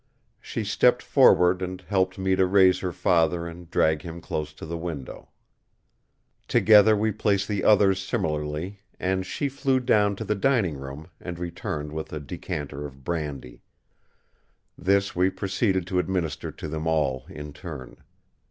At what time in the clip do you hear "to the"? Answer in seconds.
10.15-10.33